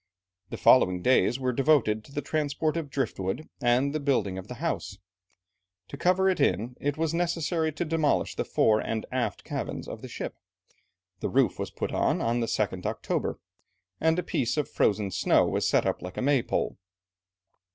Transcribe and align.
The 0.49 0.57
following 0.57 1.03
days 1.03 1.39
were 1.39 1.53
devoted 1.53 2.03
to 2.05 2.11
the 2.11 2.23
transport 2.23 2.75
of 2.75 2.89
driftwood 2.89 3.47
and 3.61 3.93
the 3.93 3.99
building 3.99 4.39
of 4.39 4.47
the 4.47 4.55
house. 4.55 4.97
To 5.89 5.95
cover 5.95 6.27
it 6.27 6.39
in, 6.39 6.75
it 6.81 6.97
was 6.97 7.13
necessary 7.13 7.71
to 7.73 7.85
demolish 7.85 8.33
the 8.33 8.43
fore 8.43 8.79
and 8.79 9.05
aft 9.11 9.43
cabins 9.43 9.87
of 9.87 10.01
the 10.01 10.07
ship; 10.07 10.39
the 11.19 11.29
roof 11.29 11.59
was 11.59 11.69
put 11.69 11.91
on, 11.91 12.19
on 12.19 12.39
the 12.39 12.47
2nd 12.47 12.83
October, 12.87 13.37
and 13.99 14.17
a 14.17 14.23
piece 14.23 14.57
of 14.57 14.67
frozen 14.67 15.11
snow 15.11 15.45
was 15.45 15.69
set 15.69 15.85
up 15.85 16.01
like 16.01 16.17
a 16.17 16.21
May 16.23 16.41
pole. 16.41 16.79